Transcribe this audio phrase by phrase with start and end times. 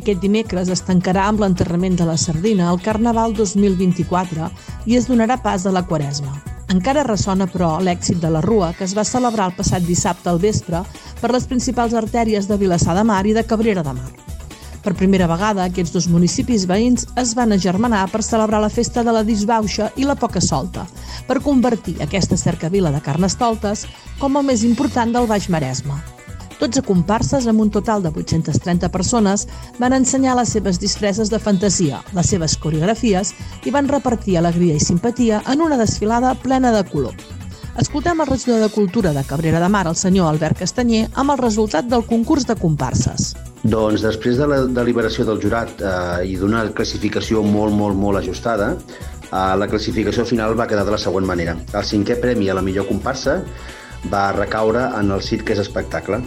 [0.00, 4.46] Aquest dimecres es tancarà amb l'enterrament de la sardina el Carnaval 2024
[4.88, 6.38] i es donarà pas a la Quaresma.
[6.72, 10.40] Encara ressona, però, l'èxit de la Rua, que es va celebrar el passat dissabte al
[10.40, 10.80] vespre
[11.20, 14.08] per les principals artèries de Vilassar de Mar i de Cabrera de Mar.
[14.80, 19.12] Per primera vegada, aquests dos municipis veïns es van agermanar per celebrar la festa de
[19.12, 20.86] la disbauxa i la poca solta,
[21.28, 23.84] per convertir aquesta cercavila de carnestoltes
[24.22, 26.00] com el més important del Baix Maresme.
[26.60, 29.46] 12 comparses amb un total de 830 persones
[29.80, 33.32] van ensenyar les seves disfresses de fantasia, les seves coreografies
[33.64, 37.16] i van repartir alegria i simpatia en una desfilada plena de color.
[37.80, 41.38] Escoltem el regidor de Cultura de Cabrera de Mar, el senyor Albert Castanyer, amb el
[41.40, 43.30] resultat del concurs de comparses.
[43.62, 48.74] Doncs després de la deliberació del jurat eh, i d'una classificació molt, molt, molt ajustada,
[48.74, 51.56] eh, la classificació final va quedar de la següent manera.
[51.72, 53.40] El cinquè premi a la millor comparsa
[54.12, 56.20] va recaure en el circ és espectacle.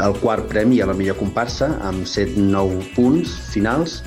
[0.00, 3.98] El quart premi a la millor comparsa, amb 7-9 punts finals,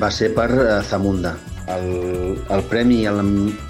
[0.00, 1.36] va ser per eh, Zamunda.
[1.72, 3.24] El, el premi a la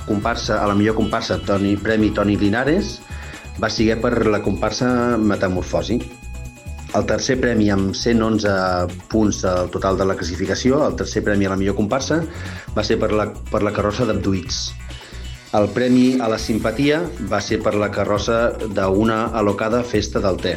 [0.08, 2.96] comparsa a la millor comparsa, Toni, Premi Toni Linares,
[3.62, 6.00] va ser per la comparsa Metamorfosi.
[6.98, 11.54] El tercer premi amb 111 punts al total de la classificació, el tercer premi a
[11.54, 12.20] la millor comparsa,
[12.76, 14.64] va ser per la, per la carrossa d'Abduïts.
[15.56, 20.56] El premi a la simpatia va ser per la carrossa d'una alocada festa del té.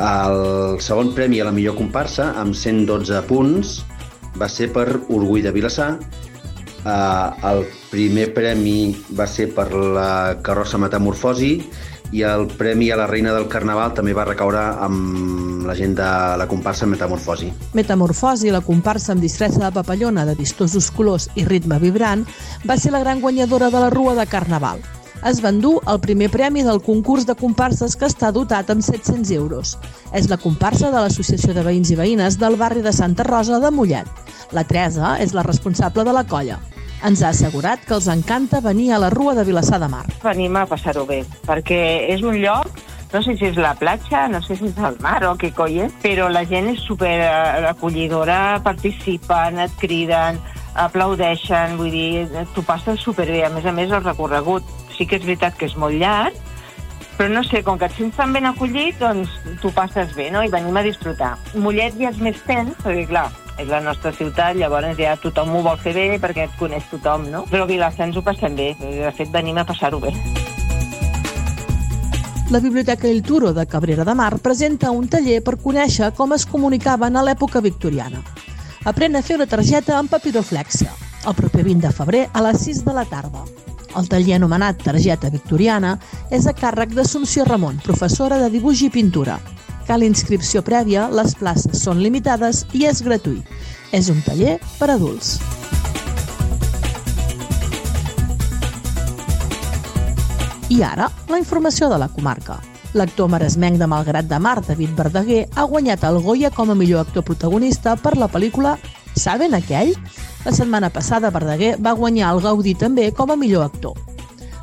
[0.00, 3.80] El segon premi a la millor comparsa, amb 112 punts,
[4.40, 5.92] va ser per Orgull de Vilassar.
[6.80, 11.50] Uh, el primer premi va ser per la carrossa Metamorfosi
[12.16, 16.08] i el premi a la reina del Carnaval també va recaure amb la gent de
[16.40, 17.50] la comparsa Metamorfosi.
[17.76, 22.24] Metamorfosi, la comparsa amb disfressa de papallona de vistosos colors i ritme vibrant,
[22.64, 24.80] va ser la gran guanyadora de la Rua de Carnaval
[25.26, 29.30] es va endur el primer premi del concurs de comparses que està dotat amb 700
[29.36, 29.76] euros.
[30.16, 33.70] És la comparsa de l'Associació de Veïns i Veïnes del barri de Santa Rosa de
[33.70, 34.08] Mollet.
[34.56, 36.58] La Teresa és la responsable de la colla.
[37.04, 40.06] Ens ha assegurat que els encanta venir a la Rua de Vilassar de Mar.
[40.24, 41.80] Venim a passar-ho bé, perquè
[42.12, 42.68] és un lloc
[43.12, 45.80] no sé si és la platja, no sé si és el mar o què coi
[45.86, 47.16] és, però la gent és super
[47.66, 50.38] acollidora, participen, et criden,
[50.78, 53.42] aplaudeixen, vull dir, t'ho passes superbé.
[53.42, 54.62] A més a més, el recorregut
[55.00, 56.36] sí que és veritat que és molt llarg,
[57.16, 60.44] però no sé, com que et sents tan ben acollit, doncs tu passes bé, no?
[60.44, 61.34] I venim a disfrutar.
[61.56, 63.26] Mollet ja és més tens, perquè clar,
[63.60, 67.28] és la nostra ciutat, llavors ja tothom ho vol fer bé perquè et coneix tothom,
[67.32, 67.44] no?
[67.50, 70.12] Però a Vilassar ens ho passem bé, de fet venim a passar-ho bé.
[72.50, 76.44] La Biblioteca El Turo de Cabrera de Mar presenta un taller per conèixer com es
[76.48, 78.24] comunicaven a l'època victoriana.
[78.84, 80.90] Aprèn a fer una targeta amb papiroflexia,
[81.28, 83.44] el proper 20 de febrer a les 6 de la tarda.
[83.98, 85.96] El taller anomenat Targeta Victoriana
[86.30, 89.38] és a càrrec d'Assumpció Ramon, professora de dibuix i pintura.
[89.88, 93.46] Cal inscripció prèvia, les places són limitades i és gratuït.
[93.90, 95.40] És un taller per adults.
[100.70, 102.60] I ara, la informació de la comarca.
[102.94, 107.02] L'actor maresmenc de Malgrat de Mar, David Verdaguer, ha guanyat el Goya com a millor
[107.02, 108.76] actor protagonista per la pel·lícula
[109.16, 109.94] Saben aquell?
[110.44, 113.98] La setmana passada, Verdaguer va guanyar el Gaudí també com a millor actor.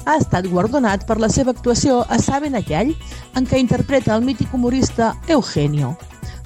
[0.09, 2.95] Ha estat guardonat per la seva actuació a Saben aquell,
[3.37, 5.93] en què interpreta el mític humorista Eugenio.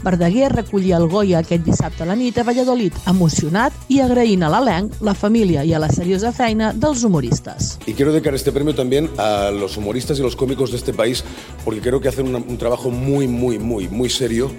[0.03, 4.49] Verdaguer recollia el Goya aquest dissabte a la nit a Valladolid, emocionat i agraint a
[4.51, 7.77] l'elenc, la família i a la seriosa feina dels humoristas.
[7.85, 11.23] Y quiero dedicar este premio también a los humoristas y los cómicos de este país,
[11.63, 14.51] porque creo que hacen un, un trabajo muy, muy, muy, muy serio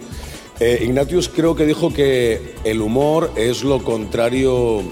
[0.60, 4.82] Eh, Ignatius creo que dijo que el humor es lo contrario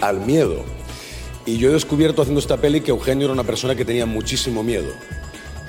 [0.00, 0.62] al miedo.
[1.46, 4.62] Y yo he descubierto haciendo esta peli que Eugenio era una persona que tenía muchísimo
[4.62, 4.90] miedo.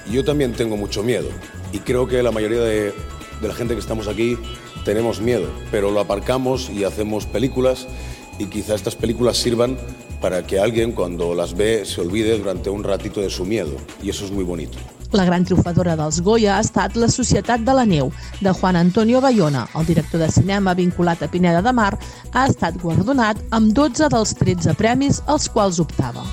[0.09, 1.29] Y yo también tengo mucho miedo.
[1.71, 2.93] Y creo que la mayoría de,
[3.41, 4.37] de la gente que estamos aquí
[4.85, 7.87] tenemos miedo, pero lo aparcamos y hacemos películas
[8.37, 9.77] y quizá estas películas sirvan
[10.21, 13.75] para que alguien cuando las ve se olvide durante un ratito de su miedo.
[14.01, 14.77] Y eso es muy bonito.
[15.15, 18.09] La gran triomfadora dels Goya ha estat La Societat de la Neu,
[18.43, 19.61] de Juan Antonio Bayona.
[19.79, 21.93] El director de cinema vinculat a Pineda de Mar
[22.33, 26.25] ha estat guardonat amb 12 dels 13 premis als quals optava.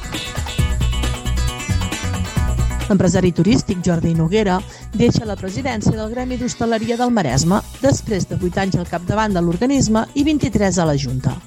[2.88, 4.58] L'empresari turístic Jordi Noguera
[4.98, 9.46] deixa la presidència del Gremi d'Hostaleria del Maresme després de 8 anys al capdavant de
[9.46, 11.38] l'organisme i 23 a la Junta.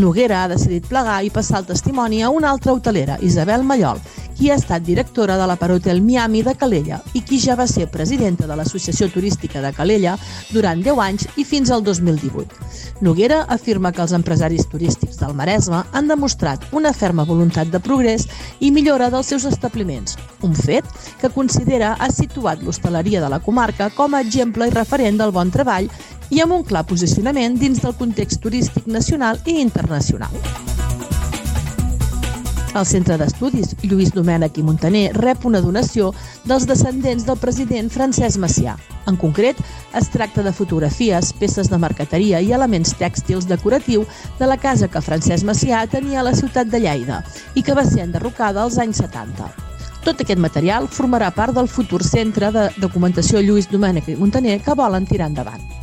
[0.00, 3.98] Noguera ha decidit plegar i passar el testimoni a una altra hotelera, Isabel Mallol,
[4.40, 7.90] qui ha estat directora de la Parotel Miami de Calella i qui ja va ser
[7.92, 10.14] presidenta de l'Associació Turística de Calella
[10.48, 12.56] durant 10 anys i fins al 2018.
[13.04, 18.24] Noguera afirma que els empresaris turístics del Maresme han demostrat una ferma voluntat de progrés
[18.60, 20.88] i millora dels seus establiments, un fet
[21.20, 25.52] que considera ha situat l'hostaleria de la comarca com a exemple i referent del bon
[25.52, 25.92] treball
[26.32, 30.32] i amb un clar posicionament dins del context turístic nacional i internacional.
[32.70, 36.12] El Centre d'Estudis Lluís Domènech i Montaner rep una donació
[36.46, 38.76] dels descendents del president Francesc Macià.
[39.10, 39.58] En concret,
[39.98, 44.06] es tracta de fotografies, peces de marqueteria i elements tèxtils decoratiu
[44.38, 47.24] de la casa que Francesc Macià tenia a la ciutat de Lleida
[47.58, 49.50] i que va ser enderrocada als anys 70.
[50.06, 54.78] Tot aquest material formarà part del futur centre de documentació Lluís Domènech i Montaner que
[54.78, 55.79] volen tirar endavant.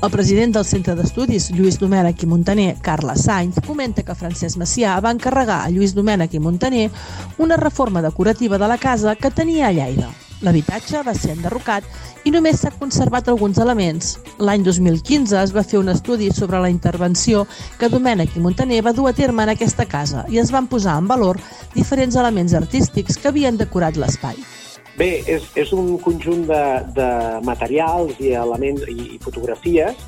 [0.00, 4.94] El president del Centre d'Estudis, Lluís Domènech i Montaner, Carles Sainz, comenta que Francesc Macià
[5.04, 6.86] va encarregar a Lluís Domènech i Montaner
[7.36, 10.08] una reforma decorativa de la casa que tenia a Lleida.
[10.40, 11.84] L'habitatge va ser enderrocat
[12.24, 14.14] i només s'ha conservat alguns elements.
[14.40, 17.44] L'any 2015 es va fer un estudi sobre la intervenció
[17.76, 20.96] que Domènech i Montaner va dur a terme en aquesta casa i es van posar
[20.96, 21.42] en valor
[21.76, 24.40] diferents elements artístics que havien decorat l'espai.
[24.98, 26.62] Bé, és, és un conjunt de,
[26.96, 27.10] de
[27.46, 30.00] materials i elements i, i fotografies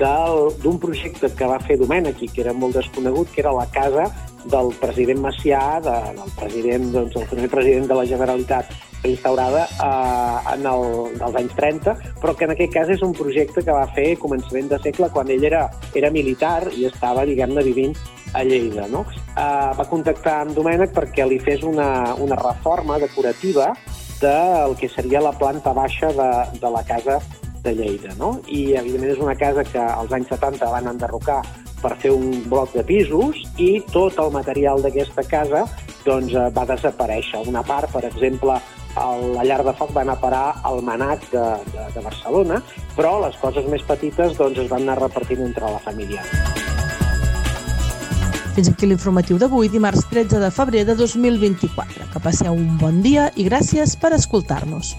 [0.00, 4.06] d'un projecte que va fer Domènech i que era molt desconegut, que era la casa
[4.48, 8.70] del president Macià, de, del president, doncs, el primer president de la Generalitat
[9.04, 10.86] instaurada eh, en el,
[11.18, 14.70] dels anys 30, però que en aquest cas és un projecte que va fer començament
[14.70, 15.66] de segle quan ell era,
[15.96, 17.96] era militar i estava, diguem-ne, vivint
[18.36, 18.86] a Lleida.
[18.92, 19.04] No?
[19.34, 23.72] Eh, va contactar amb Domènech perquè li fes una, una reforma decorativa
[24.20, 26.30] del que seria la planta baixa de,
[26.60, 27.20] de la casa
[27.62, 28.14] de Lleida.
[28.18, 28.38] No?
[28.48, 31.40] I, evidentment, és una casa que als anys 70 van enderrocar
[31.80, 35.64] per fer un bloc de pisos i tot el material d'aquesta casa
[36.04, 37.42] doncs, eh, va desaparèixer.
[37.48, 38.58] Una part, per exemple,
[38.96, 41.44] la llar de foc va anar a parar al Manac de,
[41.74, 42.62] de, de Barcelona,
[42.96, 46.24] però les coses més petites doncs, es van anar repartint entre la família.
[48.54, 52.10] Fins aquí l'informatiu d'avui, dimarts 13 de febrer de 2024.
[52.12, 54.96] Que passeu un bon dia i gràcies per escoltar-nos.